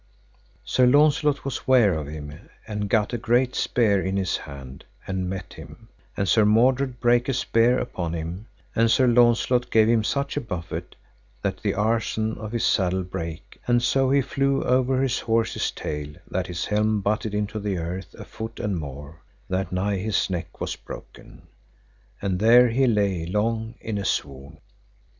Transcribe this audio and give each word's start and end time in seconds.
Sir 0.63 0.87
Launcelot 0.87 1.45
was 1.45 1.67
ware 1.67 1.93
of 1.93 2.07
him, 2.07 2.33
and 2.67 2.89
gat 2.89 3.13
a 3.13 3.19
great 3.19 3.53
spear 3.53 4.01
in 4.03 4.17
his 4.17 4.35
hand, 4.35 4.83
and 5.05 5.29
met 5.29 5.53
him, 5.53 5.89
and 6.17 6.27
Sir 6.27 6.43
Mordred 6.43 6.99
brake 6.99 7.29
a 7.29 7.33
spear 7.35 7.77
upon 7.77 8.13
him, 8.13 8.47
and 8.75 8.89
Sir 8.89 9.05
Launcelot 9.05 9.69
gave 9.69 9.87
him 9.87 10.03
such 10.03 10.35
a 10.35 10.41
buffet 10.41 10.95
that 11.43 11.57
the 11.61 11.75
arson 11.75 12.35
of 12.39 12.51
his 12.51 12.63
saddle 12.65 13.03
brake, 13.03 13.59
and 13.67 13.83
so 13.83 14.09
he 14.09 14.23
flew 14.23 14.63
over 14.63 15.03
his 15.03 15.19
horse's 15.19 15.69
tail, 15.69 16.15
that 16.27 16.47
his 16.47 16.65
helm 16.65 17.01
butted 17.01 17.35
into 17.35 17.59
the 17.59 17.77
earth 17.77 18.15
a 18.15 18.25
foot 18.25 18.59
and 18.59 18.79
more, 18.79 19.21
that 19.49 19.71
nigh 19.71 19.97
his 19.97 20.31
neck 20.31 20.59
was 20.59 20.75
broken, 20.75 21.43
and 22.23 22.39
there 22.39 22.69
he 22.69 22.87
lay 22.87 23.27
long 23.27 23.75
in 23.79 23.99
a 23.99 24.05
swoon. 24.05 24.57